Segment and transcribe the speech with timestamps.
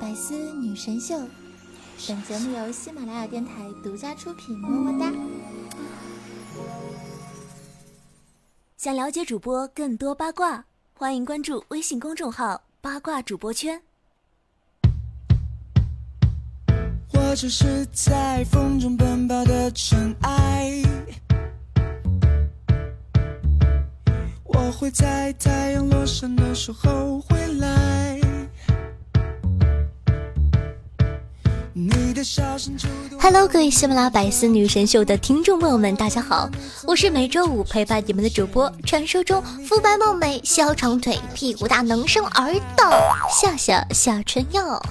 [0.00, 1.16] 百思女神秀，
[2.06, 5.12] 本节目由喜马拉雅电台独家出品，么么哒。
[8.76, 10.64] 想了解主播更多八卦，
[10.94, 13.82] 欢迎关注微信公众号“八卦主播圈”。
[17.12, 20.80] 我只是在风中奔跑的尘埃。
[24.44, 27.87] 我会在太阳落山的时候回来。
[33.20, 36.50] Hello，各位喜马拉雅百思女神秀的听众朋友们，大家好，
[36.84, 44.82] 我是每周五陪伴你们的主播，传说中肤白貌美、小长腿、屁股大、能生儿的夏夏夏春耀。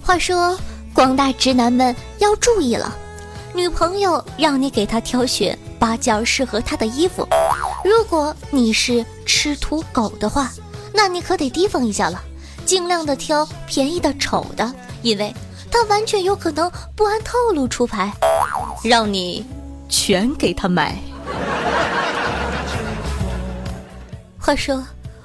[0.00, 0.58] 话说，
[0.92, 2.92] 广大直男们要注意了，
[3.54, 7.24] 女朋友让你给她挑选八件适合她的衣服，
[7.84, 10.50] 如果你是吃土狗的话，
[10.92, 12.22] 那你可得提防一下了，
[12.64, 15.34] 尽量的挑便宜的、丑的，因为
[15.70, 18.12] 他完全有可能不按套路出牌，
[18.84, 19.44] 让你
[19.88, 20.96] 全给他买。
[24.38, 24.84] 话说，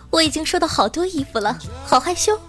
[0.09, 2.39] 我已经收到好多衣服了，好害羞。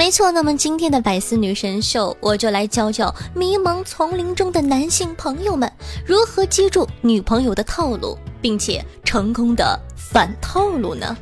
[0.00, 5.70] 没错，那么今天的百思女神秀，我就来教教迷茫丛林中的男性朋友们
[6.06, 11.14] 如何记住女朋友的套路，并且成功的反套路呢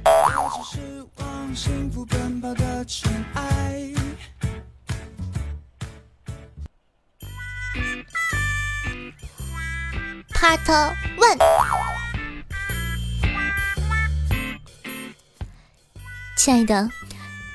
[10.33, 11.39] ？Part One，
[16.37, 16.89] 亲爱的。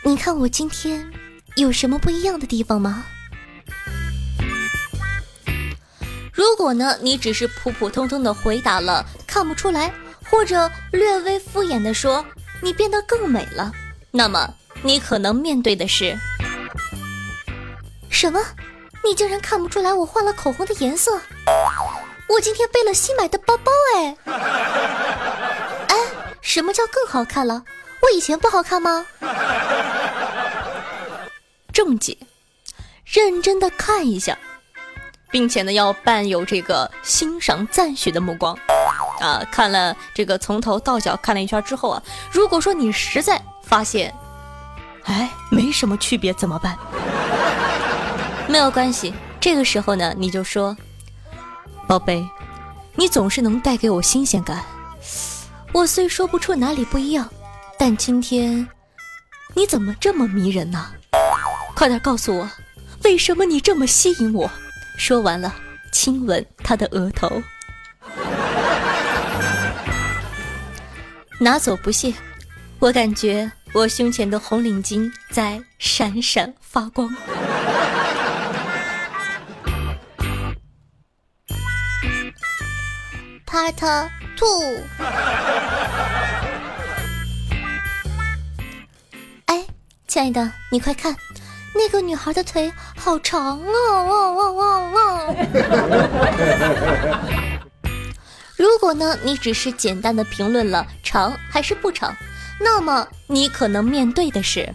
[0.06, 1.10] 你看我今天
[1.56, 3.06] 有什么不一样的地方吗？
[6.34, 9.94] 如果呢，你只是普普通通的回答了看不出来，
[10.30, 12.26] 或者略微敷衍的说
[12.62, 13.72] 你变得更美了，
[14.12, 16.18] 那么你可能面对的是
[18.10, 18.42] 什么？
[19.06, 21.18] 你竟然看不出来我换了口红的颜色？
[22.28, 24.18] 我今天背了新买的包包哎！
[25.88, 25.96] 哎，
[26.42, 27.64] 什么叫更好看了？
[28.02, 29.06] 我以前不好看吗？
[31.84, 32.18] 正解，
[33.04, 34.38] 认真的看一下，
[35.30, 38.58] 并且呢，要伴有这个欣赏赞许的目光
[39.20, 39.46] 啊！
[39.52, 42.02] 看了这个从头到脚看了一圈之后啊，
[42.32, 44.16] 如果说你实在发现，
[45.04, 46.78] 哎，没什么区别，怎么办？
[48.48, 50.78] 没有关系，这个时候呢，你就说，
[51.86, 52.26] 宝贝，
[52.96, 54.64] 你总是能带给我新鲜感。
[55.74, 57.30] 我虽说不出哪里不一样。
[57.78, 58.66] 但今天
[59.54, 60.90] 你怎么这么迷人呢？
[61.76, 62.50] 快点告诉我，
[63.04, 64.50] 为什么你这么吸引我？
[64.98, 65.54] 说完了，
[65.92, 67.42] 亲吻他的额头，
[71.40, 72.14] 拿走不谢。
[72.80, 77.14] 我感觉我胸前的红领巾在闪闪发光。
[83.46, 84.84] Part Two。
[89.46, 89.66] 哎
[90.08, 91.16] 亲爱的，你快看，
[91.76, 94.04] 那个女孩的腿好长啊！
[94.04, 95.36] 汪汪汪汪！
[98.56, 102.16] 如果呢，你只是简单的评论了长还是不长，
[102.60, 104.74] 那么你可能面对的是，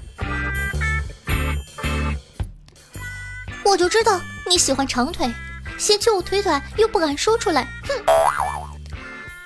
[3.65, 5.33] 我就知道你喜欢长腿，
[5.79, 7.95] 嫌弃我腿短又不敢说出来，哼！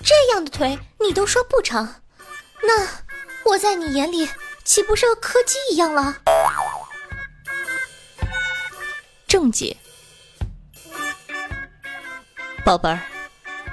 [0.02, 1.96] 这样的腿你都说不长，
[2.62, 2.88] 那
[3.50, 4.28] 我在你眼里。
[4.64, 6.18] 岂不是和柯基一样了？
[9.32, 9.74] 正解，
[12.66, 13.00] 宝贝儿，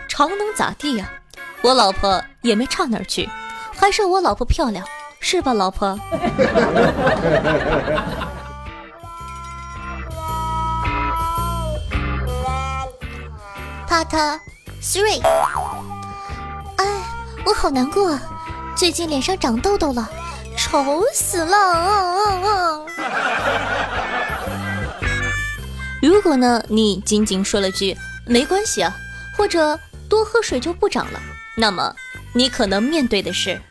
[0.07, 1.11] 长能咋地呀？
[1.61, 3.29] 我老婆也没差哪儿去，
[3.77, 4.87] 还是我老婆漂亮，
[5.19, 5.99] 是吧，老婆
[13.89, 14.39] ？Part
[14.81, 15.21] Three，
[16.77, 16.85] 哎，
[17.45, 18.21] 我好难过，啊，
[18.77, 20.09] 最近脸上长痘痘了。
[20.57, 22.85] 丑死了！
[26.01, 28.95] 如果呢，你仅仅说了句没关系啊，
[29.37, 31.19] 或者多喝水就不长了，
[31.55, 31.95] 那么
[32.33, 33.61] 你可能面对的是：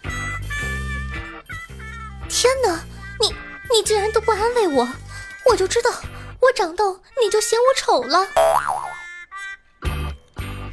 [2.28, 2.84] 天哪，
[3.20, 3.34] 你
[3.72, 4.88] 你竟然都不安慰我，
[5.50, 5.90] 我就知道
[6.40, 8.26] 我长痘你就嫌我丑了。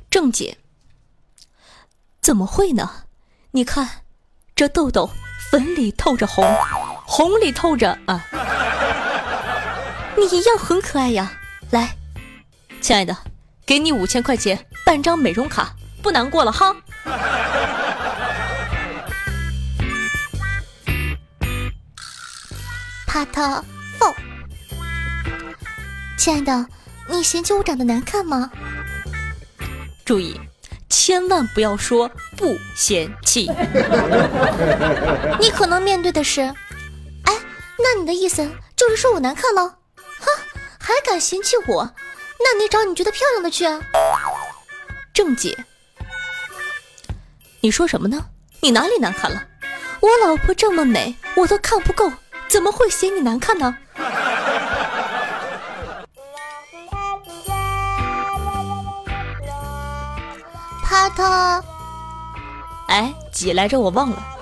[0.10, 0.58] 正解？
[2.22, 3.04] 怎么会呢？
[3.52, 4.02] 你看
[4.56, 5.10] 这痘痘。
[5.52, 6.44] 粉里透着红，
[7.06, 8.26] 红里透着啊，
[10.18, 11.40] 你一样很可爱呀。
[11.72, 11.96] 来，
[12.80, 13.18] 亲爱的，
[13.66, 16.76] 给你五千块钱办张美容卡，不难过了哈。
[23.08, 23.64] 帕特
[23.98, 24.14] 凤，
[26.18, 26.68] 亲爱的，
[27.10, 28.52] 你嫌弃我长得难看吗？
[30.06, 30.40] 注意，
[30.90, 33.50] 千万不要说不嫌弃。
[35.40, 37.34] 你可能面对的是，哎，
[37.80, 39.80] 那你的意思就是说我难看了？
[40.86, 41.92] 哼，还敢嫌弃我？
[42.40, 43.82] 那你找你觉得漂亮的去啊。
[45.14, 45.66] 郑姐，
[47.62, 48.26] 你说什么呢？
[48.62, 49.44] 你哪里难看了？
[50.02, 52.12] 我老婆这么美，我都看不够，
[52.48, 53.76] 怎么会嫌你难看呢？
[60.84, 61.64] 帕特，
[62.88, 63.80] 哎，几来着？
[63.80, 64.35] 我忘了。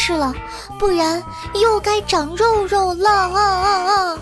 [0.00, 0.34] 吃了，
[0.78, 4.18] 不然又该长肉肉了啊啊啊！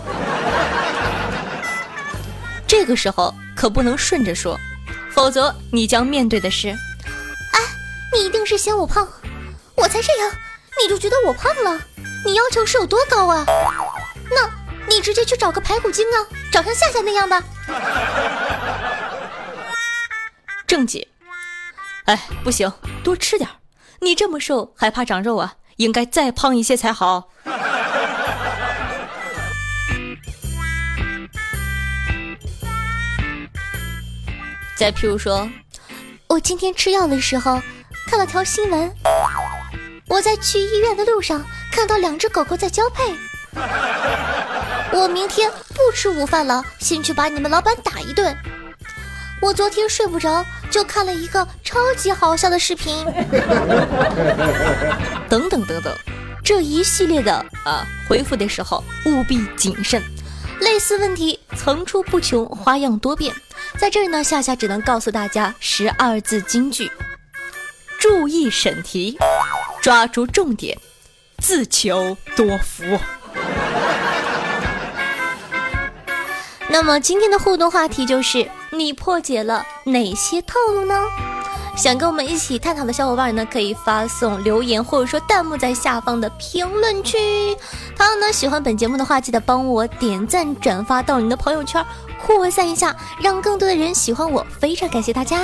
[2.67, 4.59] 这个时候可不能顺着说，
[5.09, 7.61] 否则你将面对的是，哎，
[8.13, 9.07] 你一定是嫌我胖，
[9.75, 10.29] 我才这样，
[10.83, 11.79] 你就觉得我胖了？
[12.25, 13.45] 你要求是有多高啊？
[14.29, 14.49] 那
[14.85, 17.41] 你直接去找个排骨精啊，找像夏夏那样吧。
[20.67, 21.07] 正解。
[22.03, 22.69] 哎，不行，
[23.01, 23.49] 多吃点
[24.01, 25.53] 你这么瘦还怕长肉啊？
[25.79, 27.29] 应该再胖一些才好。
[34.75, 35.49] 再譬如说，
[36.27, 37.61] 我今天吃药的时候
[38.07, 38.93] 看了条新闻，
[40.09, 43.15] 我在去医院的路上看到两只狗狗在交配。
[44.91, 48.35] 我明天不吃午饭了，先去把你们老板打一顿。
[49.41, 53.05] 我昨天睡不着，就看了一个超级好笑的视频。
[55.29, 55.95] 等等等等，
[56.43, 57.33] 这一系列的
[57.63, 60.01] 啊回复的时候务必谨慎，
[60.59, 63.33] 类似问题层出不穷，花样多变。
[63.77, 66.91] 在这儿呢，夏夏只能告诉大家十二字金句：
[67.99, 69.17] 注意审题，
[69.81, 70.77] 抓住重点，
[71.37, 72.83] 自求多福。
[76.71, 80.95] 那么今天的互动话题就是：你破解了哪些套路呢？
[81.75, 87.17] 想跟我们一起探讨的小伙伴呢，可以发送留言或者说弹幕在下方的评论区。
[87.95, 91.85] 同样呢，喜欢本节目的话，记得帮我点赞、转发到你的朋友圈，
[92.21, 94.45] 扩散一下，让更多的人喜欢我。
[94.59, 95.39] 非常感谢大家。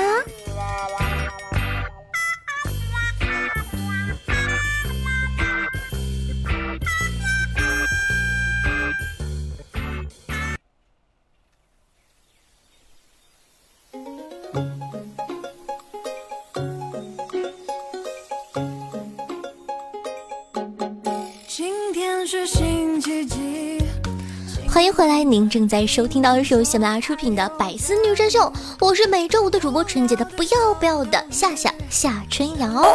[24.95, 28.39] 回来，您正在收听到的是由喜马拉雅出品的《百思女神秀》，
[28.79, 32.85] 我是每周五的主播纯洁的不要不要的夏夏夏春瑶。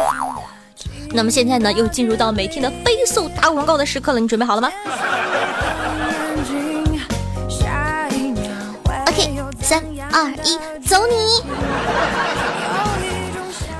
[1.11, 4.71] 那么现在呢，又进入到每天的飞速打广告的时刻了，你准备好了吗？
[9.07, 9.31] OK，
[9.61, 11.43] 三二一，走你！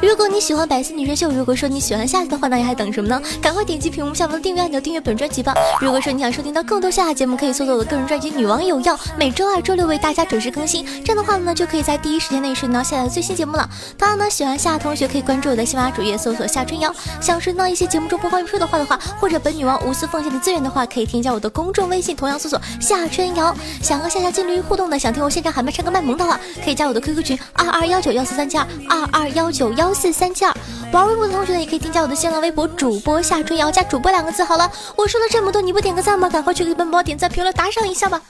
[0.02, 3.22] 如果你喜欢百思女神秀，如果说你喜欢夏夏的话，那你还等什么呢？
[3.40, 5.54] 赶快点击屏幕下方的订阅按钮，订阅本专辑吧。
[5.80, 10.84] 如果说你想收听到更多夏夏节目，可以搜索我的个人专辑《女王有药》，每周二、周六为大家准时更新。
[11.04, 13.70] 这样的话呢，就可以在第一时间内收听到夏夏的最新节目了。
[13.96, 16.92] 当然呢，喜欢夏夏同学可以关注我的喜马主页，搜索夏春瑶。
[17.22, 23.56] 想收听到一些节目中播放预说的话的话，或者本女王无私奉献的资源的话，可以添加我的公众微信，同样搜索夏春瑶。
[23.84, 29.91] 想和夏夏近距离互动的，想听我现场喊麦唱歌卖萌的话，可以加我的 QQ 群二二幺九幺四三七二二二幺九幺。
[29.94, 30.54] 四三七二，
[30.92, 34.72] 玩微博的同学呢，也可以添加我的新浪微博主播夏春瑶，加主播两个字好了。
[34.96, 36.30] 我说了这么多，你不点个赞吗？
[36.30, 38.22] 赶快去给本宝宝点赞、评论、打赏一下吧！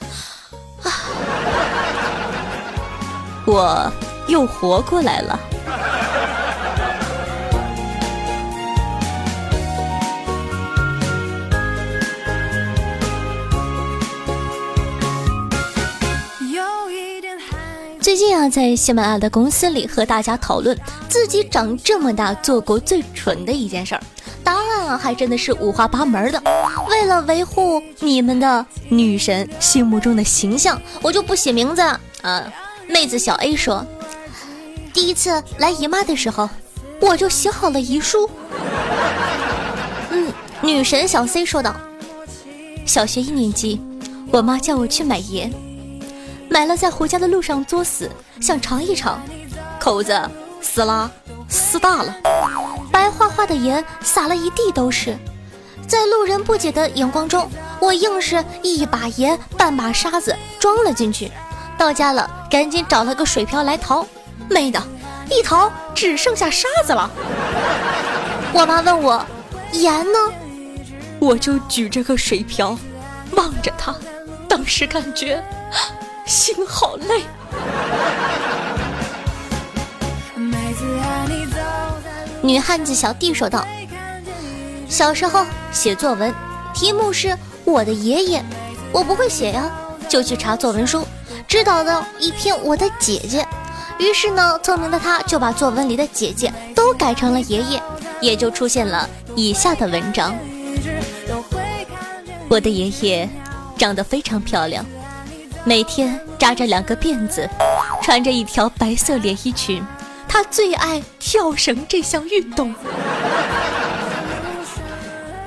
[0.82, 0.90] 啊，
[3.46, 3.92] 我
[4.26, 5.38] 又活过来了。
[18.12, 20.78] 最近啊，在喜马拉雅的公司里和大家讨论
[21.08, 24.02] 自己长这么大做过最蠢的一件事儿，
[24.44, 26.42] 答案啊还真的是五花八门的。
[26.90, 31.80] 为了维护你们的女神心目中的形象，我就不写名字
[32.20, 32.52] 啊。
[32.86, 33.82] 妹子小 A 说，
[34.92, 36.50] 第一次来姨妈的时候，
[37.00, 38.28] 我就写好了遗书。
[40.10, 41.74] 嗯，女神小 C 说道，
[42.84, 43.80] 小学一年级，
[44.30, 45.50] 我妈叫我去买盐。
[46.52, 49.18] 买了，在回家的路上作死，想尝一尝，
[49.80, 50.20] 口子
[50.60, 51.10] 撕拉
[51.48, 52.14] 撕大了，
[52.92, 55.16] 白花花的盐撒了一地都是。
[55.88, 61.32] 在路人不解的眼光中，我硬是一把盐半把沙子装了进去。
[61.78, 64.06] 到家了，赶紧找了个水瓢来淘，
[64.50, 64.78] 妹的，
[65.30, 67.10] 一淘只剩下沙子了。
[68.52, 69.24] 我妈问我
[69.72, 70.18] 盐呢，
[71.18, 72.78] 我就举着个水瓢，
[73.36, 73.94] 望着她，
[74.46, 75.42] 当时感觉
[76.26, 77.22] 心好累。
[82.40, 83.66] 女汉子小弟说道
[84.88, 86.34] ：“小时候写作文，
[86.74, 88.42] 题目是我的爷爷，
[88.92, 89.70] 我不会写呀，
[90.08, 91.06] 就去查作文书，
[91.46, 93.46] 知道的一篇我的姐姐。
[93.98, 97.80] 于是呢，聪明的他就把作文里的姐姐都改成了爷爷，
[98.20, 100.36] 也就出现了以下的文章。
[102.48, 103.28] 我的爷爷
[103.78, 104.84] 长得非常漂亮，
[105.64, 107.48] 每天扎着两个辫子，
[108.02, 109.82] 穿着一条白色连衣裙。”
[110.28, 112.74] 他最爱跳绳这项运动。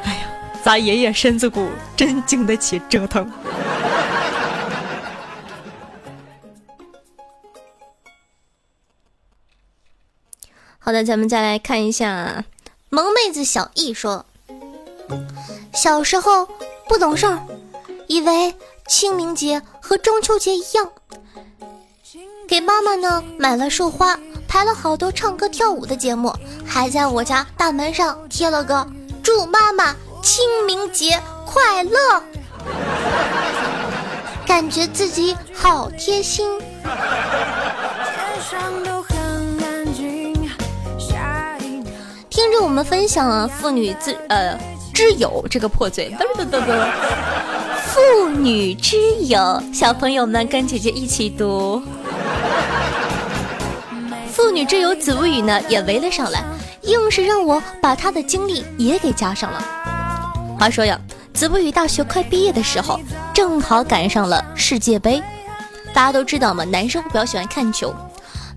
[0.04, 0.28] 哎呀，
[0.64, 3.28] 咱爷爷身子骨真经得起折腾。
[10.78, 12.46] 好的，咱们再来看一下，
[12.90, 14.24] 萌妹子小易说，
[15.74, 16.48] 小时候
[16.88, 17.40] 不懂事儿，
[18.06, 18.54] 以为
[18.88, 20.92] 清明节和中秋节一样，
[22.48, 24.18] 给妈妈呢买了束花。
[24.48, 26.34] 排了好多唱歌跳舞的节目，
[26.66, 28.88] 还在我家大门上贴了个
[29.22, 32.24] “祝妈妈清明节快乐”，
[34.48, 36.50] 感觉自己好贴心。
[42.30, 44.58] 听着我们分享啊，妇女自呃
[44.94, 46.88] 之友这个破嘴，嘚嘚嘚嘚，
[47.96, 51.82] 妇女之友，小朋友们跟姐姐一起读。
[54.28, 56.44] 妇女之友子不语呢也围了上来，
[56.82, 59.64] 硬是让我把她的经历也给加上了。
[60.60, 61.00] 话说呀，
[61.34, 63.00] 子不语大学快毕业的时候，
[63.34, 65.24] 正好赶上了世界杯。
[65.94, 67.96] 大家都知道嘛，男生比较喜欢看球，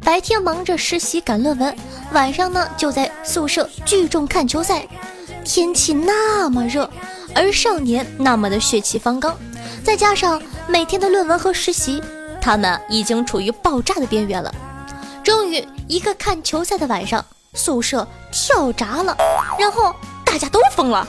[0.02, 1.72] 白天忙着实习赶论文，
[2.12, 4.84] 晚上呢就在宿舍聚众看球赛。
[5.44, 6.90] 天气那么热，
[7.34, 9.36] 而少年那么的血气方刚，
[9.84, 12.02] 再加上每天的论文和实习，
[12.40, 14.54] 他们已经处于爆炸的边缘了。
[15.22, 19.16] 终于，一个看球赛的晚上，宿舍跳闸了，
[19.58, 19.94] 然后
[20.24, 21.06] 大家都疯了，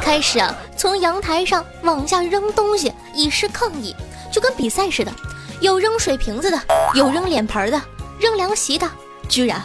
[0.00, 3.94] 开始啊，从阳台上往下扔东西以示抗议，
[4.32, 5.12] 就跟比赛似的，
[5.60, 6.60] 有扔水瓶子的，
[6.94, 7.80] 有扔脸盆的，
[8.18, 8.90] 扔凉席的，
[9.28, 9.62] 居然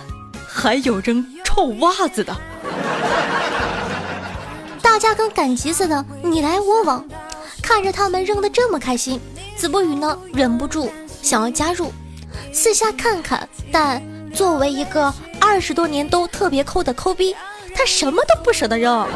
[0.47, 2.35] 还有扔臭袜子的，
[4.81, 7.05] 大家跟赶集似的，你来我往，
[7.61, 9.19] 看着他们扔的这么开心，
[9.55, 11.91] 子不语呢，忍不住想要加入。
[12.53, 14.01] 四下看看，但
[14.33, 17.35] 作为一个二十多年都特别抠的抠逼，
[17.75, 19.07] 他什么都不舍得扔，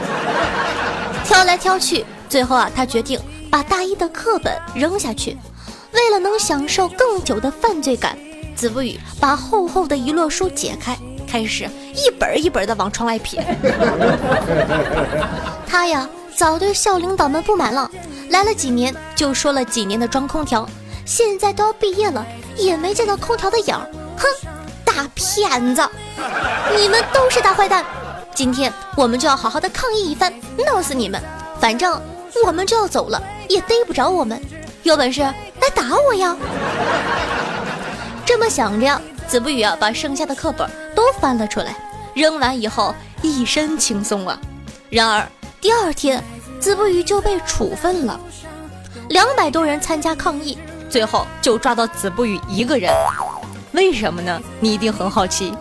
[1.25, 5.37] 挑来挑去，最后啊，他决定把大一的课本扔下去。
[5.91, 8.17] 为了能享受更久的犯罪感，
[8.55, 10.97] 子不语把厚厚的一摞书解开，
[11.33, 13.43] 开始一本一本的往窗外撇。
[15.65, 17.89] 他呀，早对校领导们不满了，
[18.29, 20.69] 来了几年就说了几年的装空调，
[21.05, 22.23] 现在都要毕业了。
[22.55, 23.81] 也没见到空调的影儿，
[24.15, 24.27] 哼，
[24.85, 25.81] 大骗子！
[26.77, 27.83] 你们都是大坏蛋！
[28.35, 30.31] 今天我们就要好好的抗议一番，
[30.63, 31.19] 闹死你们！
[31.59, 31.99] 反正
[32.45, 34.39] 我们就要走了，也逮不着我们。
[34.83, 36.37] 有本事来打我呀！
[38.23, 40.69] 这么想着，子不语啊，把剩下的课本
[41.03, 41.75] 都翻了出来，
[42.13, 44.39] 扔完以后一身轻松啊。
[44.89, 45.27] 然而
[45.59, 46.23] 第二天，
[46.61, 48.17] 子不语就被处分了，
[49.09, 50.57] 两百多人参加抗议。
[50.89, 52.89] 最后就抓到子不语一个人，
[53.73, 54.41] 为什么呢？
[54.61, 55.53] 你一定很好奇，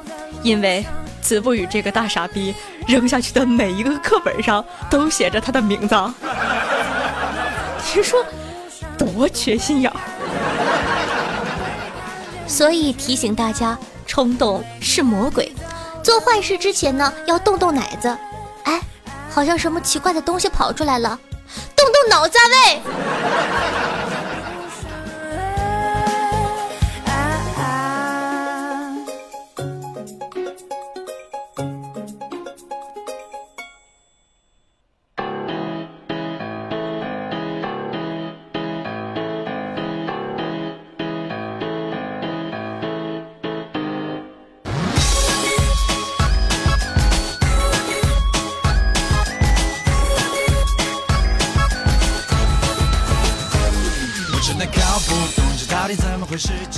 [0.44, 0.86] 因为
[1.20, 2.54] 子不语这个大傻逼
[2.86, 5.96] 扔下去的每一个课本上都写着他的名字。
[7.96, 8.24] 你说
[8.96, 9.92] 多缺心眼？
[12.46, 15.54] 所以提醒大家，冲动是魔鬼，
[16.02, 18.16] 做坏事之前呢要动动奶子。
[18.64, 18.80] 哎，
[19.30, 21.18] 好像什么奇怪的东西跑出来了，
[21.76, 22.80] 动动脑子喂！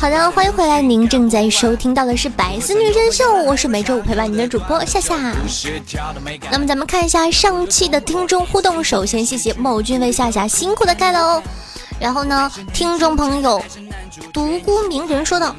[0.00, 5.14] 好的，欢迎回来，您正在收听到的是《百思女神秀》，我是每周五陪伴您的主播夏夏。
[6.50, 11.40] 那么咱们看一下上期的听众互动，首先谢谢某君为夏夏辛苦的盖楼。
[12.00, 13.62] 然后呢，听众朋友
[14.32, 15.54] 独孤鸣人说道：“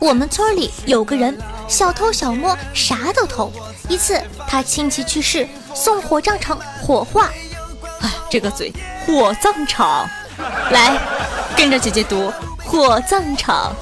[0.00, 1.36] 我们村里有个人
[1.68, 3.52] 小偷小摸啥都偷，
[3.86, 7.30] 一次他亲戚去世，送火葬场火化。
[8.00, 8.72] 哎，这个嘴，
[9.04, 10.08] 火葬场，
[10.70, 10.98] 来
[11.54, 12.32] 跟着姐姐读
[12.66, 13.74] 火葬场。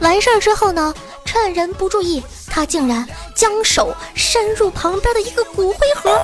[0.00, 6.18] 完事儿之后呢，趁人不注意，他竟然将手伸入旁边的一个骨灰盒，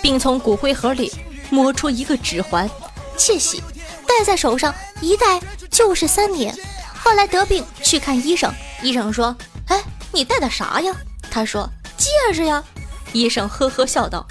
[0.00, 1.12] 并从骨灰盒里。”
[1.50, 2.68] 摸出一个指环，
[3.16, 3.62] 窃喜，
[4.08, 5.40] 戴在手上一戴
[5.70, 6.52] 就是三年。
[6.98, 8.52] 后来得病去看医生，
[8.82, 9.36] 医生说
[9.68, 10.92] ：“哎，你戴的啥呀？”
[11.30, 12.64] 他说：“戒指呀。”
[13.12, 14.26] 医生呵呵笑道：“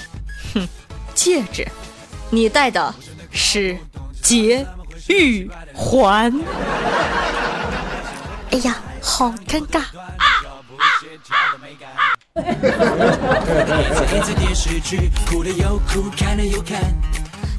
[0.53, 0.67] 哼，
[1.13, 1.65] 戒指，
[2.29, 2.93] 你戴的
[3.31, 3.77] 是
[4.21, 4.65] 节
[5.07, 6.33] 玉环。”
[8.51, 9.81] 哎呀，好尴尬。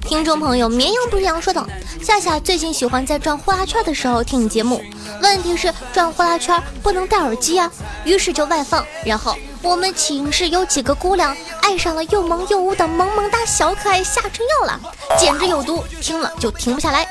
[0.06, 1.66] 听众朋友，绵羊不是羊说道
[2.02, 4.82] ：“夏夏最近喜欢在转呼啦圈的时候听你节目，
[5.22, 7.70] 问题是转呼啦圈不能戴耳机啊，
[8.04, 8.84] 于是就外放。
[9.04, 14.78] 然后我们寝室有几个姑娘爱上了又萌又污的萌萌哒小可爱夏春耀了，
[15.18, 17.06] 简直有毒，听了就停不下来。”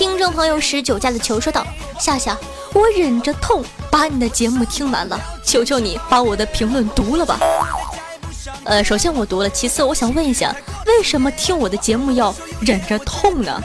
[0.00, 1.62] 听众朋友十九家的球说道
[2.00, 2.34] ：“夏夏。”
[2.72, 7.38] 我忍着痛把你的节目听完了，求求你把我的评论读了吧。
[8.64, 13.62] 呃，首先我读了，其次我想问一下，为什么听我的节目要忍着痛呢？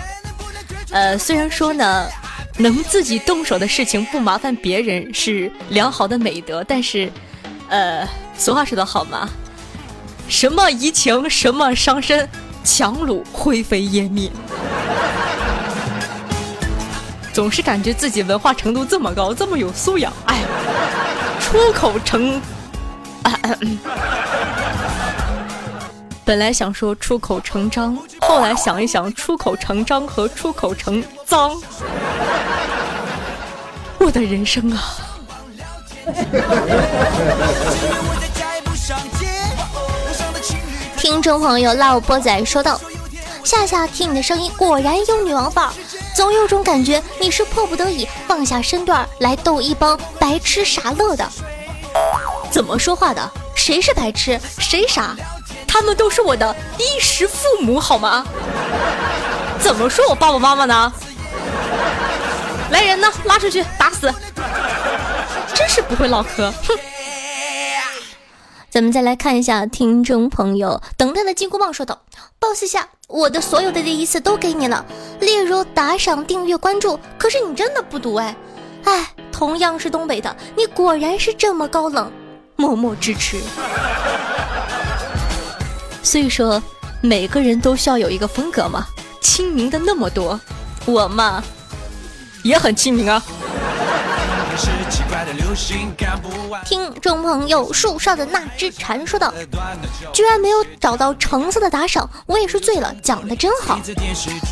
[0.92, 2.06] 呃，虽然说呢，
[2.58, 7.10] 能自己动手的事情不麻烦别人是良好的美德，但是，
[7.70, 8.06] 呃，
[8.38, 9.30] 俗话说得好嘛，
[10.27, 12.27] 什么移情，什么伤身，
[12.62, 14.30] 强弩灰飞烟灭。
[17.36, 20.42] 总是感觉自己文化程度这么高，这么有素养，哎，
[21.42, 22.42] 出口成，
[26.24, 31.62] 本来想说出口成章，后来想一想，出口成章和出口成脏，
[34.00, 34.95] 我的人生啊！
[40.95, 42.80] 听众朋友老波仔说道
[43.43, 45.74] ：“夏夏听你的声音，果然有女王范儿。”
[46.15, 51.30] 总有种感觉，你是迫不得已放下身段来逗一帮白痴傻乐的。
[52.49, 53.30] 怎么说话的？
[53.54, 54.39] 谁是白痴？
[54.58, 55.13] 谁傻？
[55.67, 58.25] 他们都是我的衣食父母，好吗？
[59.60, 60.93] 怎么说我爸爸妈妈呢？
[62.71, 64.10] 来人呢，拉出去打死！
[65.54, 66.80] 真是不会唠嗑，哼。
[68.69, 72.01] 咱们再来看一下听众朋友等待的金箍棒说道
[72.39, 74.84] ：“boss 下，我的所有的第一次都给你了，
[75.20, 77.00] 例如打赏、订阅、关注。
[77.20, 78.36] 可是你真的不读哎，
[78.84, 82.12] 哎，同样是东北的，你果然是这么高冷，
[82.56, 83.39] 默默支持。
[86.02, 86.62] 所以说，
[87.02, 88.88] 每个人都需要有一个风格嘛。
[89.22, 90.39] 亲民的那么多，
[90.86, 91.44] 我嘛，
[92.44, 93.24] 也很亲民啊。”
[96.63, 99.34] 听众朋友树上的那只蝉说道
[100.13, 103.80] ：“居然没有找到橙色的打赏，我也是醉了，讲的真好。”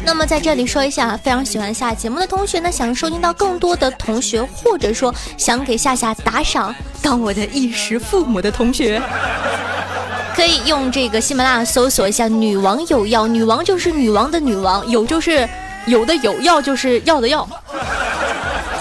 [0.05, 9.01] 那么在这里说一下，非常喜欢夏节目的同学呢，想收听到更多的同学，或者说想给夏夏打赏，当我的衣食父母的同学，
[10.35, 15.47] 可以用这个喜马拉雅搜索一下“女王有药”，女王就是女王的女王，有就是
[15.85, 17.47] 有的有，药就是要的要。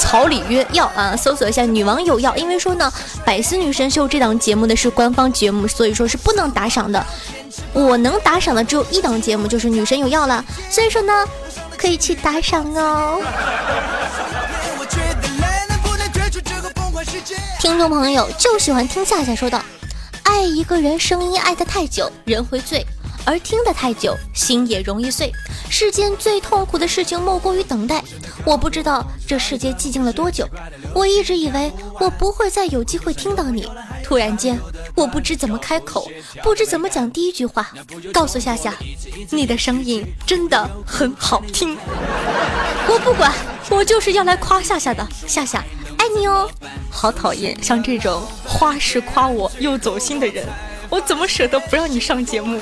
[0.03, 2.93] 草里约药啊，搜索一下“女王有药”，因为说呢，
[3.25, 7.07] 《百思女神秀》这档节目呢是官方节目，所以说是不能打赏的。
[7.73, 11.13] 我能打赏的只有一档节目，就是《女神有药》了，所以说呢，
[11.79, 13.23] 可以去打赏哦。
[17.61, 19.63] 听众朋友就喜欢听夏夏说道
[20.25, 22.85] ：“爱一个人，声音爱得太久，人会醉。”
[23.25, 25.33] 而听得太久，心也容易碎。
[25.71, 28.03] 世间最痛苦的事情莫过于等待。
[28.45, 30.47] 我不知道这世界寂静了多久，
[30.95, 33.69] 我一直以为我不会再有机会听到你。
[34.03, 34.59] 突然间，
[34.95, 36.11] 我不知怎么开口，
[36.43, 37.71] 不知怎么讲第一句话，
[38.13, 38.75] 告诉夏夏，
[39.31, 41.77] 你的声音真的很好听。
[42.89, 43.33] 我不管，
[43.71, 45.07] 我就是要来夸夏夏的。
[45.27, 45.65] 夏夏，
[45.97, 46.51] 爱你哦。
[46.91, 50.47] 好讨厌，像这种花式夸我又走心的人。
[50.93, 52.61] 我怎么舍得不让你上节目？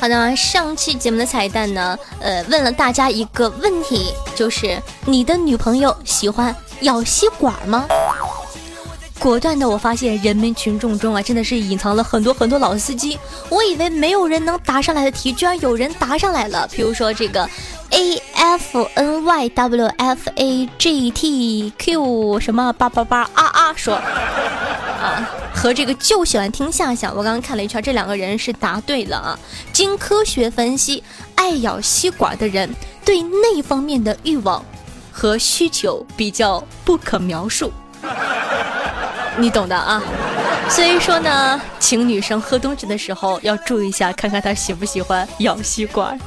[0.00, 7.88] 好的，上期节目的彩蛋呢，呃，问了大家一个问题，就是你的女朋友喜欢咬吸管吗？
[9.18, 13.18] 果断的我发现人民群众中啊，真的是隐藏了很多很多老司机。
[13.48, 16.68] 我以为没有人能答上来的题，居然有人答上来了。
[16.70, 17.50] 比如说这个
[17.90, 27.10] A F N Y W F A G T Q 什么八八八啊啊说啊，和这个就喜欢听夏夏。
[27.10, 29.38] 我刚刚看了一圈，这两个人是答对了啊。
[29.72, 31.02] 经科学分析，
[31.34, 32.68] 爱咬吸管的人
[33.04, 34.64] 对那方面的欲望
[35.12, 37.72] 和需求比较不可描述。
[39.38, 40.02] 你懂的啊，
[40.68, 46.18] 所以说呢，请女生喝东西的时候要注意一下，看看她喜不喜欢咬吸管。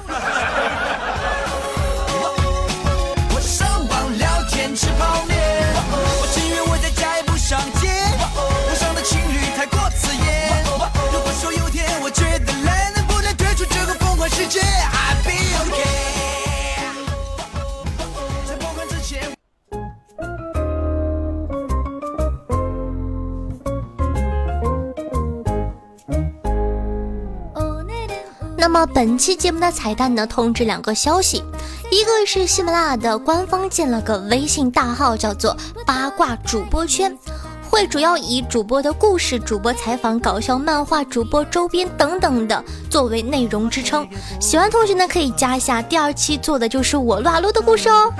[28.93, 31.43] 本期节目的彩蛋呢，通知两个消息，
[31.89, 37.17] 一个是喜马拉雅的官方建了个微信大号，叫做八卦主播圈，
[37.69, 44.05] 会主要以主播的故事、主播采访、搞笑漫画、主播周边等等的作为内容支撑。
[44.41, 48.11] 喜欢同学呢可以加一下，第二期做的就是我撸啊撸的故事哦，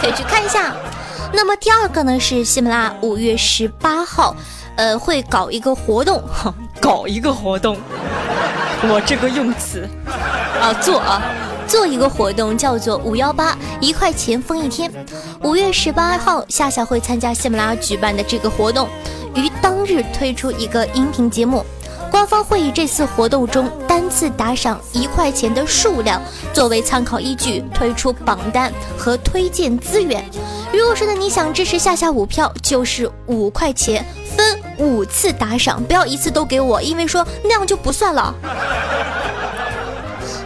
[0.00, 0.76] 可以去看一下。
[1.32, 4.36] 那么第二个呢是喜马拉雅五月十八号，
[4.76, 6.22] 呃会搞一个活动，
[6.78, 7.78] 搞一个活动。
[8.86, 9.88] 我这个用词
[10.60, 11.22] 啊，做啊，
[11.66, 14.90] 做一个活动叫做五幺八一块钱封一天。
[15.42, 18.88] 五月十八号，夏夏会参加喜马拉雅举办的这个活动，
[19.34, 21.64] 于当日推出一个音频节目。
[22.10, 30.24] 官方会以这次活动中单次打赏一块钱的数量作为参考依据，推出榜单和推荐资源。
[30.74, 34.04] 如果说呢你想支持夏夏五票，就是五块钱
[34.36, 38.34] 分五次打赏，不要一次都给我，因为说那样就不算了。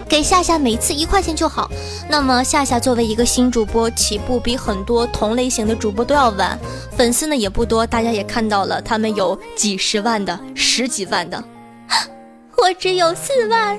[0.08, 1.70] 给夏夏每次一块钱就好。
[2.08, 6.58] 那么夏夏作为一个新主播，起步比很多同类型的主播都要晚，
[6.96, 11.44] 粉丝呢也不多，大家也看到了，他们有几十万的，十几万的。
[12.56, 13.78] 我只有四万，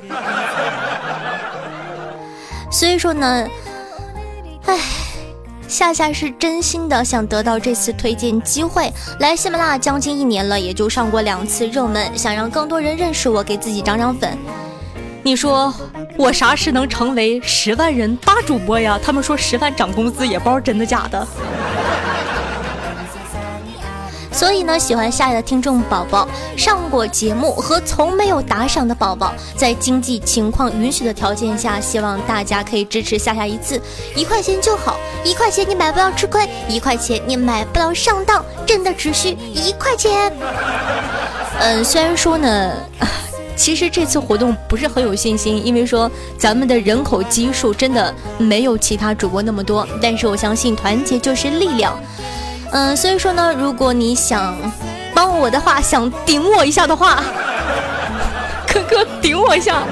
[2.71, 3.47] 所以说呢，
[4.65, 4.79] 唉，
[5.69, 8.91] 夏夏是真心的想得到这次推荐机会。
[9.19, 14.35] 来喜马拉将近一年了，也就上过两次热门，想让更多人认识我，给自己涨涨粉。
[15.21, 15.71] 你说
[16.17, 18.99] 我啥时能成为十万人大主播呀？
[19.01, 21.27] 他们说十万涨工资，也不知道真的假的。
[24.39, 26.25] 所以呢，喜欢夏夏的听众宝宝，
[26.55, 33.81] 上过节目和从没有打赏的宝宝，在经济情况允许的条件下，希望大家可以支持夏夏一次，
[34.15, 40.31] 一块钱就好，一块钱你买不到吃亏，一块钱你买不到上当，真的只需一块钱。
[41.59, 42.71] 嗯， 虽然说呢，
[43.57, 51.93] 其实这次活动不是很有信心，因为说咱们的人口基数真的没有其他主播那么多，但是我相信团结就是力量。
[52.71, 54.55] 嗯，所以说呢，如果你想
[55.13, 57.23] 帮我的话，想顶我一下的话，
[58.67, 59.83] 哥哥顶我一下。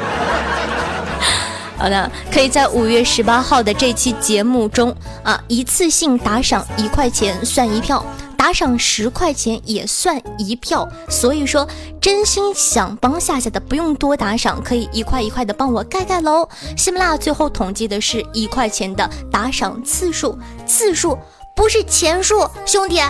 [1.78, 8.04] 好的，可以在五月十八号的这期节目中啊，一次性打赏一块钱算一票，
[8.36, 10.88] 打赏十块钱也算一票。
[11.08, 11.68] 所以说，
[12.02, 16.48] 真心想帮夏夏的，不用多打赏，可以一块一块的帮我盖盖楼。
[16.76, 21.18] 喜马拉最后统计的是一块钱的打赏次数，次数。
[21.58, 23.02] 不是钱数，兄弟，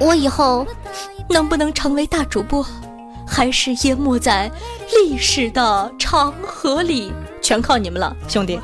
[0.00, 0.66] 我以后
[1.30, 2.66] 能不能成为大主播，
[3.24, 4.50] 还是淹没在
[4.92, 8.60] 历史的长河里，全靠你们了，兄弟。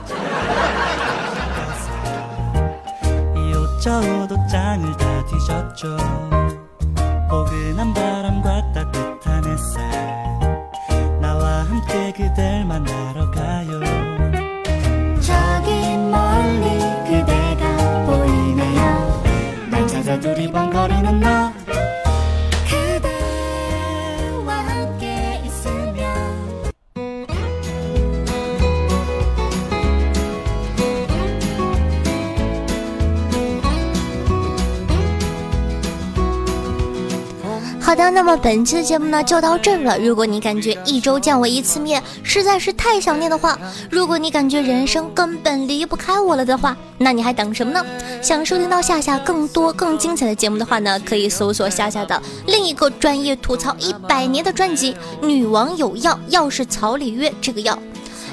[38.30, 39.98] 么本期的节目呢就到这儿了。
[39.98, 43.58] 如果你感觉一周见我一次面实在是太想念的话，
[43.90, 47.84] 如果你感觉人生根本离不开我了的话，那你还等什么呢？
[48.22, 54.94] 想收听到夏夏更多更精彩的节目的话呢，可以搜索夏夏的另一个专业吐槽一百年的专辑
[55.26, 57.76] 《女王有药》，药是草里约这个药。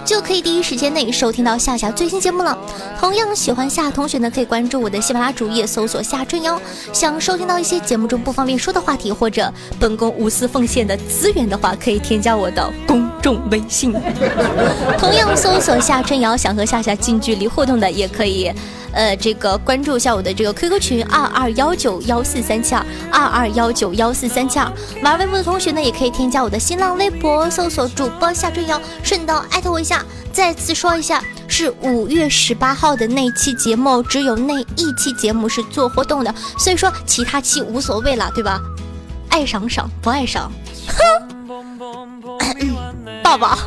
[0.07, 2.57] 就可以第一时间内收听到夏夏最新节目了。
[2.97, 6.59] 同样喜欢夏同学呢，可以关注我的喜马拉雅主页，搜索夏春瑶。
[6.93, 13.93] 想收听到一些节目中不方便说的话题，或者本宫无私奉献的资源的话，可以添加我的公众微信。
[14.97, 18.49] 同样搜索夏春瑶，想和夏夏近距离互动的，也可以。
[18.93, 24.71] 呃，这个关注一下我的这个 QQ 群二二幺九幺四三七二二二幺九幺四三七二，
[25.03, 30.03] 玩微博的同学呢，也可以添加我的新浪微博，搜索主播夏春瑶，顺道艾特我一下。
[30.31, 38.61] 再次说一下，是五月十八号的那期节目，只有那一期节目是做活动的，所以说其他期无所谓了，对吧？
[39.29, 40.51] 爱赏赏，不爱赏，
[40.87, 40.97] 哼，
[43.23, 43.57] 抱抱。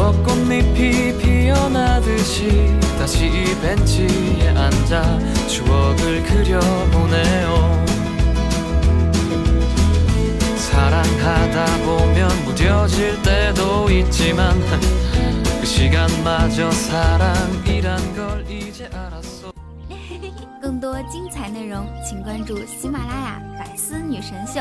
[0.00, 7.84] 벚꽃잎이 피어나듯이 다시 벤치에 앉아 추억을 그려보네요
[10.56, 14.58] 사랑하다 보면 무뎌질 때도 있지만
[15.60, 19.52] 그 시간마저 사랑이란 걸 이제 알았어
[20.62, 24.60] 更多精彩内容，请关注喜马拉雅《百思女神秀》。